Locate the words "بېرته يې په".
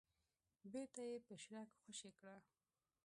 0.71-1.33